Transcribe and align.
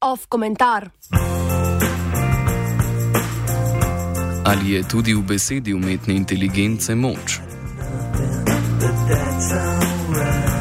Off 0.00 0.26
komentar. 0.28 0.90
Ali 4.44 4.70
je 4.70 4.84
tudi 4.84 5.14
v 5.14 5.22
besedi 5.26 5.74
umetne 5.74 6.14
inteligence 6.14 6.94
moč? 6.94 7.40
That's 9.08 9.52
alright. 9.52 10.53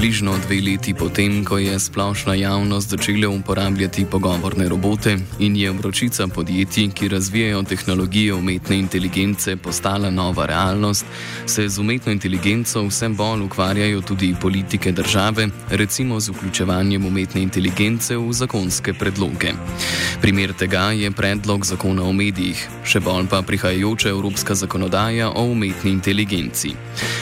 Približno 0.00 0.32
dve 0.48 0.64
leti 0.64 0.94
potem, 0.94 1.44
ko 1.44 1.58
je 1.60 1.76
splošna 1.78 2.32
javnost 2.34 2.88
začela 2.88 3.28
uporabljati 3.28 4.06
pogovorne 4.08 4.68
robote 4.68 5.18
in 5.38 5.56
je 5.56 5.70
vročica 5.70 6.26
podjetij, 6.26 6.88
ki 6.90 7.08
razvijajo 7.08 7.62
tehnologije 7.62 8.34
umetne 8.34 8.78
inteligence, 8.78 9.56
postala 9.56 10.10
nova 10.10 10.46
realnost, 10.46 11.04
se 11.46 11.68
z 11.68 11.78
umetno 11.78 12.12
inteligenco 12.12 12.82
vse 12.86 13.08
bolj 13.08 13.42
ukvarjajo 13.42 14.00
tudi 14.00 14.34
politike 14.40 14.92
države, 14.92 15.48
recimo 15.70 16.20
z 16.20 16.28
vključevanjem 16.28 17.06
umetne 17.06 17.42
inteligence 17.42 18.16
v 18.16 18.32
zakonske 18.32 18.94
predloge. 18.94 19.52
Primer 20.20 20.52
tega 20.52 20.96
je 20.96 21.10
predlog 21.10 21.64
zakona 21.64 22.02
o 22.02 22.12
medijih, 22.12 22.68
še 22.84 23.00
bolj 23.00 23.28
pa 23.28 23.42
prihajajoča 23.42 24.08
evropska 24.08 24.54
zakonodaja 24.54 25.28
o 25.30 25.44
umetni 25.44 25.90
inteligenci. 25.90 26.72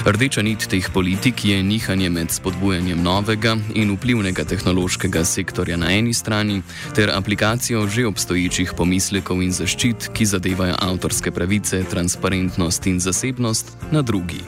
Rdeča 0.06 0.42
nit 0.42 0.68
teh 0.70 0.90
politik 0.94 1.44
je 1.44 1.62
nihanje 1.62 2.10
med 2.10 2.30
spodbujanjem 2.30 2.67
spodbujanjem 2.68 3.02
novega 3.02 3.56
in 3.74 3.94
vplivnega 3.96 4.44
tehnološkega 4.44 5.22
sektorja 5.24 5.76
na 5.80 5.88
eni 5.88 6.12
strani 6.12 6.62
ter 6.94 7.10
aplikacijo 7.14 7.86
že 7.88 8.06
obstoječih 8.06 8.72
pomislekov 8.76 9.42
in 9.42 9.52
zaščit, 9.52 10.10
ki 10.12 10.26
zadevajo 10.26 10.76
avtorske 10.76 11.30
pravice, 11.30 11.80
transparentnost 11.90 12.86
in 12.86 13.00
zasebnost, 13.00 13.72
na 13.90 14.02
drugi. 14.02 14.44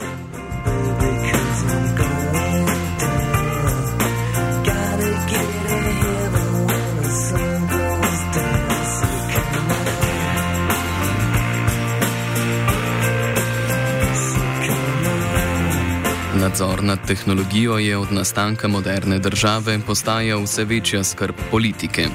Nadzor 16.51 16.83
nad 16.83 17.07
tehnologijo 17.07 17.77
je 17.77 17.97
od 17.97 18.11
nastanka 18.11 18.67
moderne 18.67 19.19
države 19.19 19.79
postajal 19.87 20.43
vse 20.43 20.63
večja 20.63 21.03
skrb 21.03 21.35
politike. 21.51 22.07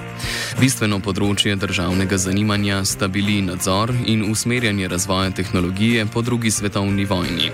Bistveno 0.57 0.97
področje 1.05 1.53
državnega 1.61 2.17
zanimanja 2.17 2.79
sta 2.89 3.11
bili 3.13 3.43
nadzor 3.45 3.91
in 4.09 4.23
usmerjanje 4.25 4.89
razvoja 4.89 5.35
tehnologije 5.37 6.07
po 6.09 6.23
drugi 6.25 6.49
svetovni 6.51 7.05
vojni. 7.05 7.51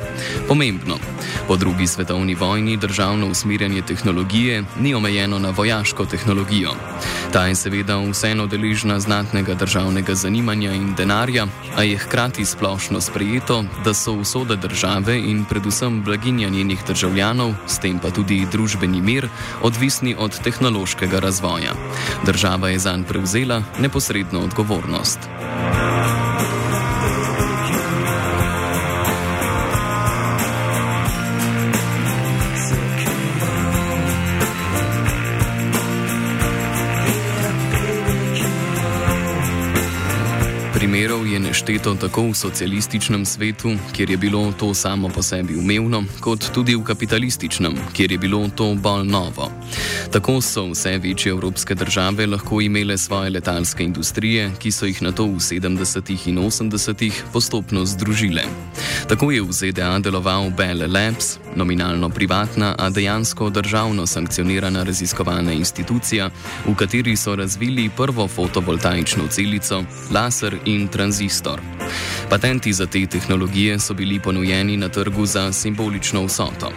Pomembno, 0.46 1.00
po 1.48 1.56
drugi 1.58 1.88
svetovni 1.90 2.36
vojni 2.38 2.76
državno 2.76 3.26
usmerjanje 3.34 3.82
tehnologije 3.82 4.60
ni 4.78 4.94
omejeno 4.94 5.40
na 5.42 5.50
vojaško 5.50 6.06
tehnologijo. 6.12 6.76
Ta 7.32 7.46
je 7.50 7.56
seveda 7.58 7.96
vseeno 7.98 8.46
deležna 8.46 9.00
znatnega 9.00 9.54
državnega 9.58 10.14
zanimanja 10.14 10.70
in 10.72 10.94
denarja, 10.94 11.48
a 11.76 11.82
je 11.82 11.98
hkrati 11.98 12.44
splošno 12.44 13.00
sprejeto, 13.00 13.64
da 13.84 13.94
so 13.94 14.12
usode 14.12 14.56
države 14.56 15.18
in 15.18 15.42
predvsem 15.50 16.02
blaginja 16.04 16.48
njenih 16.48 16.86
državljanov, 16.86 17.54
s 17.66 17.82
tem 17.82 17.98
pa 17.98 18.14
tudi 18.14 18.46
družbeni 18.52 19.02
mir, 19.02 19.28
odvisni 19.62 20.14
od 20.18 20.38
tehnološkega 20.44 21.18
razvoja. 21.18 21.74
Država 22.26 22.68
je 22.68 22.78
zanj 22.92 23.04
prevzela 23.08 23.62
neposredno 23.80 24.40
odgovornost. 24.40 25.18
Primerov 40.82 41.22
je 41.30 41.38
nešteto 41.38 41.94
tako 41.94 42.34
v 42.34 42.34
socialističnem 42.34 43.22
svetu, 43.22 43.70
kjer 43.94 44.10
je 44.10 44.16
bilo 44.16 44.52
to 44.58 44.74
samo 44.74 45.08
po 45.08 45.22
sebi 45.22 45.54
umevno, 45.54 46.02
kot 46.20 46.50
tudi 46.50 46.74
v 46.74 46.82
kapitalističnem, 46.82 47.78
kjer 47.94 48.12
je 48.12 48.18
bilo 48.18 48.48
to 48.50 48.74
bolj 48.74 49.06
novo. 49.06 49.46
Tako 50.10 50.40
so 50.42 50.66
vse 50.72 50.98
večje 50.98 51.30
evropske 51.30 51.74
države 51.74 52.26
lahko 52.26 52.60
imele 52.60 52.98
svoje 52.98 53.30
letalske 53.30 53.84
industrije, 53.84 54.50
ki 54.58 54.72
so 54.72 54.86
jih 54.86 55.02
na 55.02 55.12
to 55.12 55.26
v 55.26 55.38
70. 55.38 56.28
in 56.28 56.38
80. 56.38 57.12
postopno 57.32 57.86
združile. 57.86 58.42
Tako 59.08 59.30
je 59.30 59.42
v 59.42 59.52
ZDA 59.52 59.98
deloval 59.98 60.50
Bell 60.50 60.82
Labs, 60.92 61.38
nominalno 61.56 62.10
privatna, 62.10 62.74
a 62.78 62.90
dejansko 62.90 63.50
državno 63.50 64.06
sankcionirana 64.06 64.82
raziskovalna 64.82 65.52
institucija, 65.52 66.30
v 66.66 66.74
kateri 66.74 67.16
so 67.16 67.36
razvili 67.36 67.90
prvo 67.96 68.28
fotovoltaično 68.28 69.28
celico, 69.30 69.84
laser 70.10 70.58
in 70.64 70.71
tranzistor. 70.92 71.60
Patenti 72.30 72.72
za 72.72 72.86
te 72.86 73.06
tehnologije 73.06 73.78
so 73.78 73.94
bili 73.94 74.20
ponujeni 74.20 74.76
na 74.76 74.88
trgu 74.88 75.26
za 75.26 75.52
simbolično 75.52 76.24
vsoto. 76.24 76.72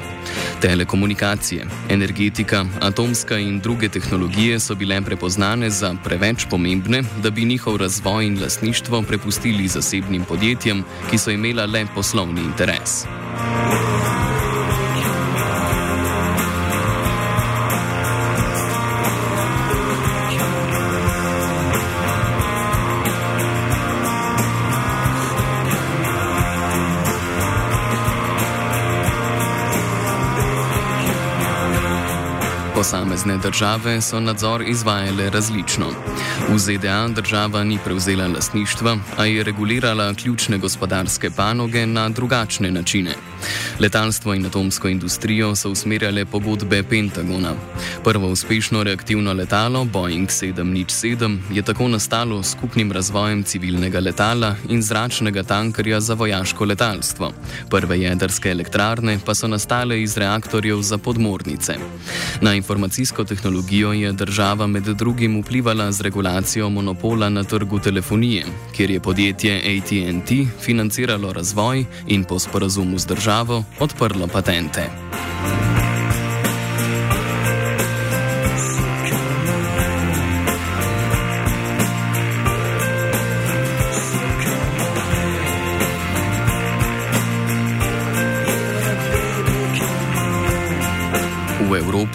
Telekomunikacije, 0.62 1.66
energetika, 1.90 2.66
atomska 2.82 3.38
in 3.38 3.60
druge 3.60 3.90
tehnologije 3.90 4.60
so 4.60 4.76
bile 4.76 5.02
prepoznane 5.02 5.70
za 5.70 5.96
preveč 6.04 6.46
pomembne, 6.50 7.04
da 7.24 7.30
bi 7.30 7.46
njihov 7.46 7.78
razvoj 7.78 8.26
in 8.26 8.42
lasništvo 8.42 9.02
prepustili 9.02 9.68
zasebnim 9.68 10.24
podjetjem, 10.24 10.84
ki 11.12 11.18
so 11.18 11.32
imela 11.32 11.66
le 11.66 11.86
poslovni 11.96 12.42
interes. 12.42 13.06
Posamezne 33.26 33.50
države 33.50 34.02
so 34.02 34.20
nadzor 34.20 34.62
izvajale 34.62 35.30
različno. 35.30 35.86
V 36.50 36.58
ZDA 36.60 37.08
država 37.08 37.64
ni 37.64 37.80
prevzela 37.84 38.28
lasništva, 38.28 38.98
a 39.18 39.26
je 39.26 39.44
regulirala 39.44 40.14
ključne 40.14 40.58
gospodarske 40.58 41.30
panoge 41.30 41.86
na 41.86 42.10
drugačne 42.10 42.72
načine. 42.72 43.16
Letalstvo 43.80 44.34
in 44.34 44.46
atomsko 44.46 44.88
industrijo 44.88 45.56
so 45.56 45.70
usmerjale 45.70 46.26
pogodbe 46.26 46.84
Pentagona. 46.84 47.54
Prvo 48.04 48.28
uspešno 48.28 48.84
reaktivno 48.84 49.34
letalo 49.34 49.86
Boeing 49.86 50.30
707 50.30 51.38
je 51.52 51.62
tako 51.62 51.88
nastalo 51.88 52.44
s 52.44 52.52
skupnim 52.52 52.92
razvojem 52.92 53.44
civilnega 53.44 54.00
letala 54.00 54.56
in 54.70 54.82
zračnega 54.82 55.44
tankerja 55.44 56.00
za 56.00 56.14
vojaško 56.14 56.66
letalstvo. 56.66 57.32
Prve 57.70 58.00
jedrske 58.00 58.50
elektrarne 58.50 59.20
pa 59.26 59.36
so 59.36 59.48
nastale 59.48 60.02
iz 60.02 60.18
reaktorjev 60.18 60.82
za 60.82 60.98
podmornice. 60.98 61.76
Na 62.42 62.54
informacijsko 62.54 63.15
tehnologijo 63.24 63.94
je 63.94 64.12
država 64.12 64.68
med 64.68 64.84
drugim 64.84 65.42
vplivala 65.42 65.92
z 65.92 66.02
regulacijo 66.02 66.70
monopola 66.70 67.30
na 67.30 67.44
trgu 67.44 67.80
telefonije, 67.80 68.46
kjer 68.76 68.92
je 68.92 69.00
podjetje 69.00 69.58
ATT 69.58 70.32
financiralo 70.62 71.34
razvoj 71.34 71.86
in 72.08 72.24
po 72.24 72.40
sporazumu 72.40 72.98
z 73.00 73.06
državo 73.06 73.64
odprlo 73.80 74.28
patente. 74.28 74.90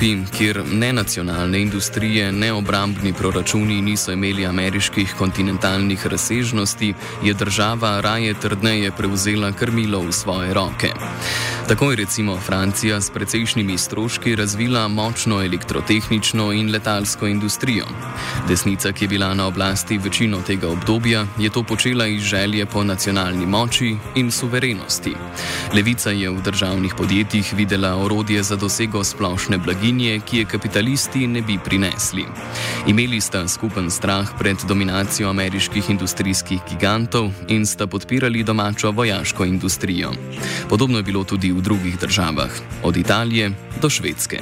Evropi, 0.01 0.37
kjer 0.39 0.63
ne 0.73 0.93
nacionalne 0.93 1.61
industrije, 1.61 2.33
ne 2.33 2.53
obrambni 2.53 3.13
proračuni 3.13 3.83
niso 3.83 4.13
imeli 4.13 4.47
ameriških 4.47 5.15
kontinentalnih 5.19 6.07
razsežnosti, 6.07 6.95
je 7.25 7.35
država 7.35 8.01
raje 8.01 8.35
trdneje 8.35 8.93
prevzela 8.97 9.53
krmilo 9.53 10.01
v 10.01 10.13
svoje 10.13 10.55
roke. 10.55 10.89
Tako 11.71 11.91
je 11.91 11.97
recimo 11.97 12.37
Francija 12.37 13.01
s 13.01 13.11
precejšnjimi 13.11 13.79
stroški 13.79 14.37
razvila 14.37 14.89
močno 14.89 15.43
elektrotehnično 15.43 16.53
in 16.53 16.71
letalsko 16.71 17.27
industrijo. 17.27 17.85
Desnica, 18.49 18.93
ki 18.93 19.05
je 19.05 19.09
bila 19.09 19.35
na 19.35 19.47
oblasti 19.47 19.99
večino 19.99 20.41
tega 20.47 20.69
obdobja, 20.69 21.27
je 21.39 21.51
to 21.51 21.63
počela 21.63 22.07
iz 22.07 22.23
želje 22.23 22.67
po 22.67 22.85
nacionalni 22.85 23.47
moči 23.47 23.97
in 24.15 24.31
suverenosti. 24.31 25.15
Levica 25.75 26.11
je 26.11 26.31
v 26.31 26.43
državnih 26.43 26.95
podjetjih 26.99 27.55
videla 27.57 27.97
orodje 27.97 28.43
za 28.43 28.57
dosego 28.57 29.05
splošne 29.05 29.59
blaginje 29.59 30.21
ki 30.27 30.39
je 30.39 30.45
kapitalisti 30.45 31.27
ne 31.27 31.43
bi 31.43 31.59
prinesli. 31.65 32.27
Imeli 32.87 33.21
sta 33.21 33.49
skupen 33.49 33.91
strah 33.91 34.29
pred 34.39 34.57
dominacijo 34.69 35.31
ameriških 35.31 35.91
industrijskih 35.91 36.61
gigantov 36.71 37.31
in 37.49 37.67
sta 37.67 37.87
podpirali 37.87 38.43
domačo 38.43 38.91
vojaško 38.91 39.45
industrijo. 39.45 40.13
Podobno 40.69 40.97
je 40.99 41.03
bilo 41.03 41.25
tudi 41.25 41.53
v 41.53 41.60
drugih 41.61 41.99
državah, 41.99 42.51
od 42.83 42.97
Italije 42.97 43.51
do 43.83 43.91
Švedske. 43.91 44.41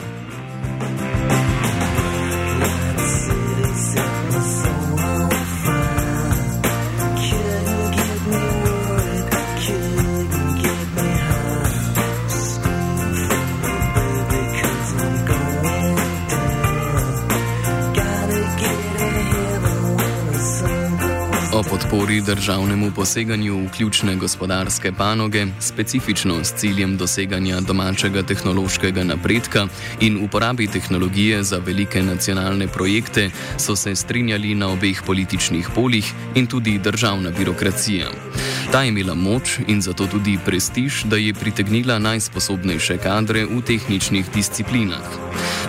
Podpori 21.90 22.20
državnemu 22.20 22.90
poseganju 22.96 23.64
v 23.64 23.68
ključne 23.76 24.16
gospodarske 24.16 24.92
panoge, 24.92 25.46
specifično 25.60 26.44
s 26.44 26.52
ciljem 26.54 26.96
doseganja 26.96 27.60
domačega 27.60 28.22
tehnološkega 28.22 29.04
napredka 29.04 29.66
in 30.00 30.24
uporabi 30.24 30.66
tehnologije 30.66 31.42
za 31.42 31.58
velike 31.66 32.02
nacionalne 32.02 32.68
projekte, 32.68 33.30
so 33.56 33.76
se 33.76 33.94
strinjali 33.94 34.54
na 34.54 34.68
obeh 34.68 35.02
političnih 35.06 35.68
poljih 35.74 36.12
in 36.34 36.46
tudi 36.46 36.78
državna 36.78 37.30
birokracija. 37.30 38.27
Ta 38.72 38.82
je 38.82 38.88
imela 38.88 39.14
moč 39.14 39.58
in 39.66 39.80
zato 39.82 40.06
tudi 40.06 40.38
prestiž, 40.44 41.04
da 41.04 41.16
je 41.16 41.34
pritegnila 41.34 41.98
najsposobnejše 41.98 42.98
kadre 42.98 43.46
v 43.48 43.62
tehničnih 43.64 44.28
disciplinah. 44.34 45.08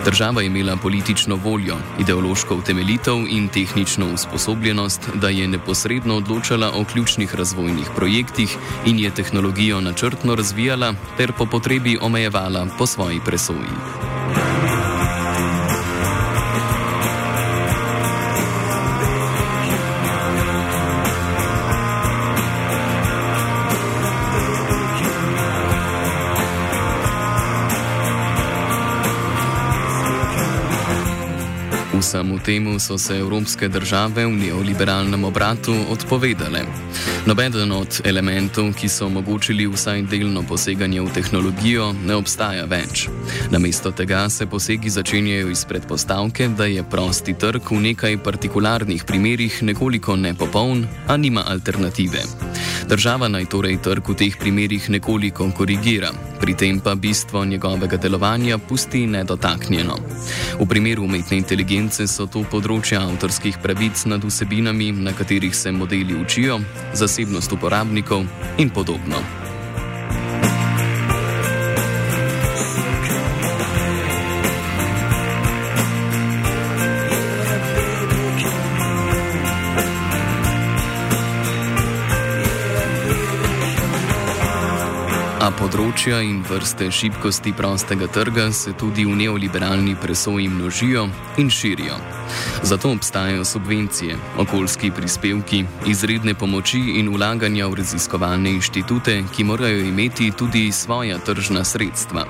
Država 0.04 0.42
je 0.42 0.46
imela 0.46 0.76
politično 0.76 1.36
voljo, 1.36 1.76
ideološko 2.00 2.54
utemeljitev 2.54 3.24
in 3.28 3.48
tehnično 3.48 4.12
usposobljenost, 4.14 5.08
da 5.14 5.28
je 5.28 5.48
neposredno 5.48 6.16
odločala 6.16 6.72
o 6.74 6.84
ključnih 6.84 7.34
razvojnih 7.34 7.88
projektih 7.96 8.56
in 8.86 8.98
je 8.98 9.10
tehnologijo 9.10 9.80
načrtno 9.80 10.34
razvijala 10.34 10.94
ter 11.16 11.32
po 11.32 11.46
potrebi 11.46 11.98
omejevala 12.00 12.66
po 12.78 12.86
svoji 12.86 13.20
presoji. 13.24 14.09
Vsemu 32.10 32.38
temu 32.38 32.78
so 32.78 32.98
se 32.98 33.18
evropske 33.18 33.68
države 33.68 34.26
v 34.26 34.30
neoliberalnem 34.30 35.24
obratu 35.24 35.74
odpovedale. 35.90 36.64
Nobeden 37.26 37.72
od 37.72 38.00
elementov, 38.04 38.72
ki 38.74 38.88
so 38.88 39.06
omogočili 39.06 39.66
vsaj 39.70 40.02
delno 40.10 40.42
poseganje 40.42 41.00
v 41.00 41.12
tehnologijo, 41.14 41.92
ne 41.92 42.16
obstaja 42.18 42.64
več. 42.66 43.06
Namesto 43.50 43.92
tega 43.94 44.28
se 44.28 44.46
posegi 44.46 44.90
začenjajo 44.90 45.52
iz 45.54 45.62
predpostavke, 45.64 46.48
da 46.48 46.66
je 46.66 46.82
prosti 46.82 47.34
trg 47.38 47.70
v 47.70 47.78
nekaj 47.80 48.18
partikularnih 48.18 49.04
primerjih 49.06 49.62
nekoliko 49.62 50.16
nepopoln, 50.16 50.88
a 51.06 51.16
nima 51.16 51.46
alternative. 51.46 52.26
Država 52.90 53.28
naj 53.28 53.46
torej 53.46 53.78
trg 53.86 54.02
v 54.08 54.18
teh 54.18 54.34
primerjih 54.34 54.90
nekoliko 54.90 55.46
korigira, 55.54 56.10
pri 56.40 56.54
tem 56.54 56.80
pa 56.80 56.94
bistvo 56.94 57.44
njegovega 57.44 57.96
delovanja 57.96 58.58
pusti 58.58 59.06
nedotaknjeno. 59.06 59.96
V 60.60 60.68
primeru 60.68 61.04
umetne 61.04 61.36
inteligence 61.36 62.06
so 62.06 62.26
to 62.26 62.44
področja 62.50 63.02
avtorskih 63.04 63.60
pravic 63.62 64.04
nad 64.06 64.24
vsebinami, 64.24 64.92
na 64.92 65.12
katerih 65.12 65.54
se 65.56 65.72
modeli 65.72 66.16
učijo, 66.16 66.60
zasebnost 66.94 67.52
uporabnikov 67.52 68.24
in 68.58 68.70
podobno. 68.70 69.39
Področja 85.70 86.18
in 86.26 86.40
vrste 86.42 86.88
šibkosti 86.90 87.52
prostega 87.54 88.08
trga 88.10 88.48
se 88.50 88.72
tudi 88.74 89.04
v 89.06 89.14
neoliberalni 89.14 89.92
presoji 89.94 90.48
množijo 90.50 91.04
in 91.38 91.50
širijo. 91.50 91.94
Zato 92.66 92.90
obstajajo 92.90 93.44
subvencije, 93.46 94.16
okoljski 94.42 94.90
prispevki, 94.90 95.60
izredne 95.86 96.34
pomoči 96.34 96.80
in 96.98 97.12
ulaganja 97.14 97.68
v 97.70 97.78
raziskovalne 97.84 98.50
inštitute, 98.56 99.16
ki 99.30 99.46
morajo 99.46 99.84
imeti 99.86 100.32
tudi 100.34 100.64
svoja 100.74 101.20
tržna 101.22 101.62
sredstva. 101.64 102.26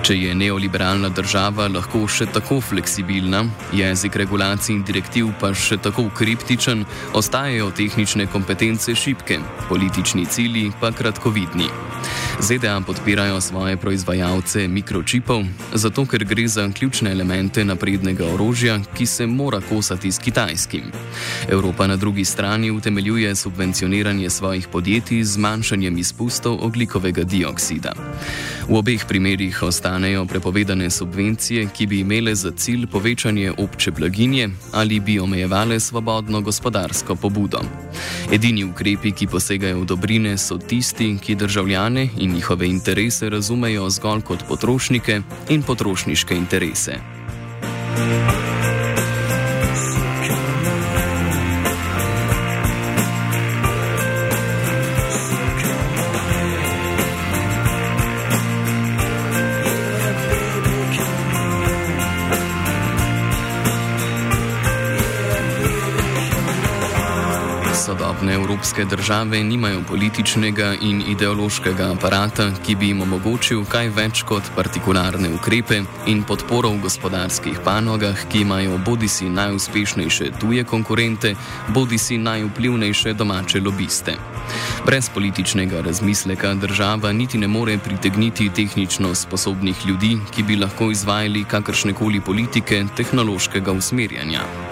Če 0.00 0.16
je 0.16 0.34
neoliberalna 0.40 1.12
država 1.12 1.68
lahko 1.68 2.06
še 2.08 2.30
tako 2.32 2.62
fleksibilna, 2.64 3.44
jezik 3.76 4.16
regulacij 4.16 4.78
in 4.78 4.82
direktiv 4.88 5.34
pa 5.40 5.52
še 5.52 5.82
tako 5.84 6.08
kriptičen, 6.16 6.88
ostajajo 7.12 7.70
tehnične 7.76 8.30
kompetence 8.32 8.96
šibke, 8.96 9.42
politični 9.68 10.24
cilji 10.32 10.70
pa 10.80 10.96
kratkovidni. 10.96 11.89
ZDA 12.40 12.80
podpirajo 12.86 13.40
svoje 13.40 13.76
proizvajalce 13.76 14.68
mikročipov, 14.68 15.44
zato 15.74 16.06
ker 16.06 16.24
gre 16.24 16.48
za 16.48 16.70
ključne 16.72 17.12
elemente 17.12 17.64
naprednega 17.64 18.24
orožja, 18.34 18.80
ki 18.96 19.06
se 19.06 19.26
mora 19.26 19.60
kosati 19.60 20.12
s 20.12 20.18
kitajskim. 20.18 20.82
Evropa 21.48 21.86
na 21.86 21.96
drugi 21.96 22.24
strani 22.24 22.70
utemeljuje 22.70 23.34
subvencioniranje 23.36 24.30
svojih 24.30 24.68
podjetij 24.68 25.22
z 25.24 25.32
zmanjšanjem 25.32 25.98
izpustov 25.98 26.64
oglikovega 26.64 27.24
dioksida. 27.24 27.92
V 28.70 28.78
obeh 28.78 29.02
primerjih 29.02 29.62
ostanejo 29.62 30.26
prepovedane 30.30 30.90
subvencije, 30.90 31.66
ki 31.74 31.86
bi 31.86 32.00
imele 32.00 32.34
za 32.34 32.50
cilj 32.50 32.86
povečanje 32.86 33.52
obče 33.58 33.90
blaginje 33.90 34.48
ali 34.72 35.00
bi 35.00 35.18
omejevale 35.20 35.80
svobodno 35.80 36.40
gospodarsko 36.40 37.16
pobudo. 37.16 37.60
Edini 38.32 38.64
ukrepi, 38.64 39.12
ki 39.12 39.26
posegajo 39.26 39.80
v 39.80 39.86
dobrine, 39.86 40.38
so 40.38 40.58
tisti, 40.58 41.16
ki 41.18 41.34
državljane 41.34 42.08
in 42.18 42.32
njihove 42.34 42.68
interese 42.68 43.30
razumejo 43.30 43.90
zgolj 43.90 44.20
kot 44.20 44.46
potrošnike 44.48 45.20
in 45.48 45.62
potrošniške 45.62 46.36
interese. 46.36 47.00
Thank 47.90 48.44
you. 48.44 48.49
Sodobne 68.30 68.44
evropske 68.44 68.84
države 68.84 69.44
nimajo 69.44 69.82
političnega 69.88 70.74
in 70.80 71.02
ideološkega 71.08 71.92
aparata, 71.92 72.50
ki 72.66 72.74
bi 72.74 72.86
jim 72.86 73.02
omogočil 73.02 73.64
kaj 73.64 73.88
več 73.88 74.22
kot 74.22 74.52
partikularne 74.54 75.32
ukrepe 75.34 75.80
in 76.06 76.22
podporo 76.22 76.70
v 76.70 76.78
gospodarskih 76.84 77.58
panogah, 77.64 78.22
ki 78.30 78.44
imajo 78.44 78.78
bodi 78.86 79.08
si 79.08 79.26
najuspešnejše 79.28 80.30
tuje 80.38 80.64
konkurente, 80.64 81.34
bodi 81.74 81.98
si 81.98 82.18
najvplivnejše 82.18 83.18
domače 83.18 83.60
lobiste. 83.60 84.14
Brez 84.86 85.10
političnega 85.10 85.80
razmisleka 85.80 86.54
država 86.54 87.12
niti 87.12 87.38
ne 87.38 87.48
more 87.48 87.78
pritegniti 87.78 88.50
tehnično 88.50 89.14
sposobnih 89.14 89.86
ljudi, 89.86 90.18
ki 90.30 90.42
bi 90.42 90.56
lahko 90.56 90.90
izvajali 90.90 91.44
kakršne 91.44 91.92
koli 91.92 92.20
politike 92.20 92.84
tehnološkega 92.96 93.72
usmerjanja. 93.72 94.69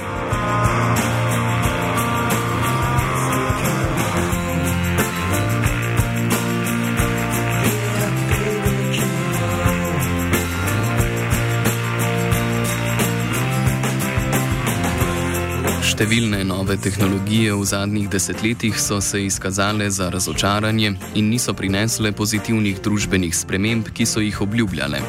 Številne 15.99 16.45
nove 16.47 16.77
tehnologije 16.79 17.57
v 17.59 17.65
zadnjih 17.67 18.05
desetletjih 18.07 18.77
so 18.79 19.01
se 19.03 19.19
izkazale 19.27 19.89
za 19.91 20.07
razočaranje 20.15 20.93
in 21.19 21.27
niso 21.27 21.51
prinesle 21.59 22.13
pozitivnih 22.15 22.79
družbenih 22.85 23.35
sprememb, 23.35 23.91
ki 23.91 24.07
so 24.07 24.23
jih 24.23 24.39
obljubljale. 24.47 25.01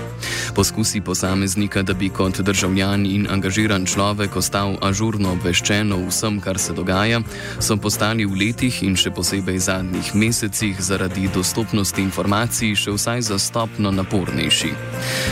Poskusi 0.55 1.01
posameznika, 1.01 1.81
da 1.81 1.93
bi 1.93 2.09
kot 2.09 2.39
državljan 2.41 3.05
in 3.05 3.27
angažiran 3.29 3.85
človek 3.85 4.35
ostal 4.35 4.77
ažurno 4.81 5.31
obveščen 5.31 5.93
o 5.93 5.99
vsem, 6.07 6.39
kar 6.41 6.59
se 6.59 6.73
dogaja, 6.73 7.21
so 7.59 7.77
postali 7.77 8.25
v 8.25 8.35
letih 8.39 8.81
in 8.83 8.95
še 8.95 9.11
posebej 9.11 9.59
zadnjih 9.59 10.15
mesecih 10.15 10.81
zaradi 10.81 11.29
dostopnosti 11.33 12.01
informacij 12.01 12.75
še 12.75 12.95
vsaj 12.97 13.21
za 13.29 13.39
stopno 13.39 13.91
napornejši. 13.91 14.71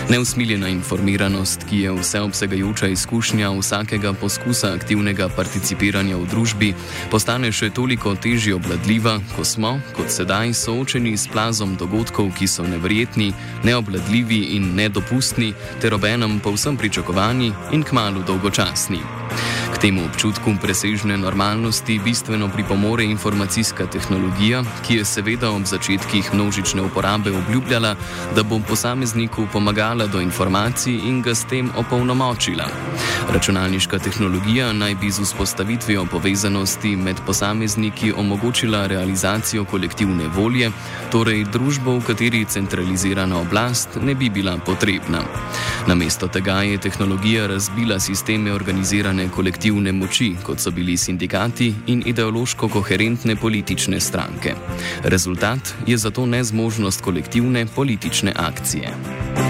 Neusmiljena 0.10 0.70
informiranost, 0.70 1.66
ki 1.70 1.82
je 1.88 1.96
vseobsegajoča 1.98 2.88
izkušnja 2.94 3.52
vsakega 3.58 4.14
poskusa 4.14 4.74
aktivnega 4.78 5.30
participiranja 5.36 6.18
v 6.18 6.30
družbi, 6.32 6.74
postane 7.12 7.52
še 7.52 7.70
toliko 7.70 8.16
težje 8.16 8.56
obladljiva, 8.56 9.18
ko 9.36 9.46
smo, 9.46 9.78
kot 9.98 10.14
sedaj, 10.14 10.54
soočeni 10.54 11.18
s 11.18 11.28
plazom 11.32 11.76
dogodkov, 11.76 12.32
ki 12.38 12.48
so 12.48 12.64
neverjetni, 12.68 13.34
neobladljivi 13.66 14.42
in 14.56 14.76
nedopustni, 14.76 15.07
ter 15.82 15.94
obenem 15.94 16.40
povsem 16.40 16.78
pričakovani 16.78 17.54
in 17.72 17.84
kmalo 17.84 18.24
dolgočasni. 18.28 19.00
K 19.78 19.94
temu 19.94 20.10
občutku 20.10 20.58
presežne 20.58 21.18
normalnosti 21.22 22.00
bistveno 22.02 22.50
pripomore 22.50 23.04
informacijska 23.06 23.86
tehnologija, 23.86 24.64
ki 24.88 24.96
je 24.98 25.06
seveda 25.06 25.52
ob 25.54 25.70
začetkih 25.70 26.34
množične 26.34 26.82
uporabe 26.82 27.30
obljubljala, 27.30 27.94
da 28.36 28.44
bo 28.44 28.58
posamezniku 28.60 29.46
pomagala 29.54 30.08
do 30.08 30.22
informacij 30.22 30.98
in 31.06 31.22
ga 31.22 31.36
s 31.36 31.46
tem 31.46 31.70
opolnomočila. 31.78 32.66
Računalniška 33.30 34.00
tehnologija 34.00 34.74
naj 34.74 34.96
bi 34.96 35.12
z 35.12 35.22
vzpostavitvijo 35.22 36.06
povezanosti 36.06 36.96
med 36.96 37.22
posamezniki 37.26 38.14
omogočila 38.18 38.88
realizacijo 38.88 39.66
kolektivne 39.66 40.28
volje, 40.28 40.72
torej 41.12 41.44
družbo, 41.54 42.00
v 42.00 42.08
kateri 42.08 42.46
centralizirana 42.46 43.38
oblast 43.38 44.02
ne 44.02 44.16
bi 44.16 44.30
bila 44.30 44.58
potrebna. 44.58 45.22
Namesto 45.88 46.28
tega 46.28 46.64
je 46.66 46.78
tehnologija 46.78 47.48
razbila 47.48 48.00
sisteme 48.00 48.54
organizirane 48.54 49.30
kolektivne 49.30 49.67
kolektivne 49.68 49.92
moči, 49.92 50.36
kot 50.44 50.60
so 50.60 50.72
bili 50.72 50.98
sindikati 50.98 51.74
in 51.88 52.04
ideološko 52.06 52.70
koherentne 52.70 53.36
politične 53.36 54.00
stranke. 54.00 54.56
Rezultat 55.04 55.76
je 55.88 55.98
zato 55.98 56.26
nezmožnost 56.26 57.02
kolektivne 57.02 57.66
politične 57.76 58.34
akcije. 58.36 59.47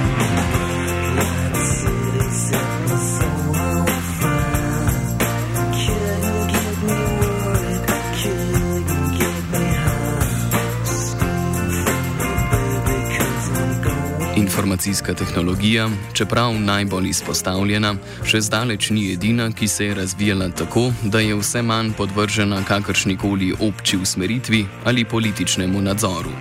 Informacijska 14.88 15.14
tehnologija, 15.14 15.90
čeprav 16.14 16.54
najbolj 16.54 17.10
izpostavljena, 17.10 17.90
še 18.24 18.40
zdaleč 18.42 18.88
ni 18.96 19.10
edina, 19.12 19.50
ki 19.52 19.68
se 19.68 19.86
je 19.86 19.96
razvijala 19.96 20.48
tako, 20.56 20.94
da 21.04 21.20
je 21.20 21.36
vse 21.36 21.60
manj 21.62 21.92
podvržena 21.98 22.62
kakršnikoli 22.64 23.52
obči 23.60 23.98
usmeritvi 23.98 24.62
ali 24.86 25.04
političnemu 25.06 25.82
nadzoru. 25.82 26.32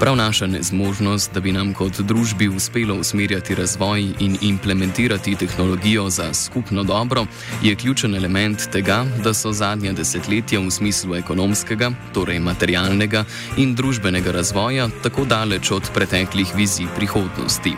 Prav 0.00 0.16
naša 0.16 0.46
nezmožnost, 0.46 1.32
da 1.32 1.40
bi 1.40 1.52
nam 1.56 1.72
kot 1.74 2.00
družbi 2.00 2.48
uspelo 2.48 2.98
usmerjati 3.00 3.54
razvoj 3.54 4.04
in 4.18 4.36
implementirati 4.40 5.36
tehnologijo 5.40 6.10
za 6.10 6.34
skupno 6.34 6.84
dobro, 6.84 7.24
je 7.62 7.74
ključen 7.74 8.14
element 8.14 8.68
tega, 8.72 9.06
da 9.24 9.34
so 9.34 9.52
zadnja 9.52 9.92
desetletja 9.92 10.60
v 10.60 10.70
smislu 10.70 11.16
ekonomskega, 11.16 11.90
torej 12.12 12.44
materialnega 12.44 13.24
in 13.56 13.74
družbenega 13.74 14.36
razvoja 14.36 14.88
tako 15.02 15.24
daleč 15.24 15.70
od 15.70 15.90
preteklih 15.94 16.54
vizij 16.56 16.92
prihodnosti. 16.96 17.69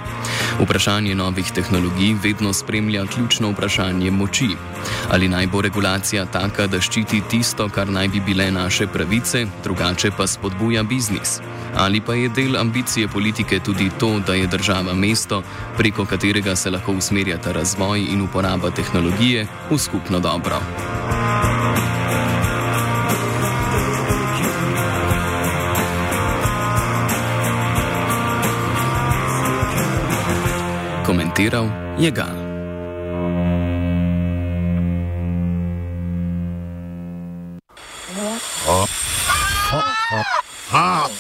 Vprašanje 0.61 1.15
novih 1.15 1.53
tehnologij 1.55 2.15
vedno 2.23 2.53
spremlja 2.53 3.07
ključno 3.07 3.51
vprašanje 3.51 4.11
moči. 4.11 4.49
Ali 5.11 5.29
naj 5.29 5.47
bo 5.47 5.61
regulacija 5.63 6.25
taka, 6.25 6.67
da 6.67 6.81
ščiti 6.81 7.23
tisto, 7.31 7.69
kar 7.69 7.91
naj 7.91 8.09
bi 8.09 8.21
bile 8.21 8.51
naše 8.51 8.87
pravice, 8.87 9.47
drugače 9.65 10.11
pa 10.17 10.27
spodbuja 10.27 10.83
biznis? 10.83 11.41
Ali 11.77 12.01
pa 12.01 12.15
je 12.15 12.29
del 12.29 12.57
ambicije 12.57 13.09
politike 13.09 13.61
tudi 13.61 13.91
to, 14.01 14.19
da 14.27 14.35
je 14.35 14.47
država 14.47 14.95
mesto, 14.95 15.43
preko 15.77 16.05
katerega 16.05 16.57
se 16.57 16.71
lahko 16.71 16.93
usmerjata 16.93 17.53
razvoj 17.53 18.07
in 18.13 18.23
uporaba 18.23 18.71
tehnologije 18.71 19.47
v 19.71 19.79
skupno 19.79 20.21
dobro? 20.21 20.61
Komentiral 31.43 31.67
je 31.99 32.11
Gal. 32.11 32.37
Oh. 38.69 38.87
Oh. 39.73 39.83
Oh. 40.73 41.11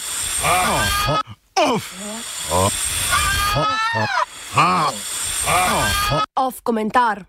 Oh. 4.55 6.23
Off 6.37 6.63
komentar. 6.63 7.27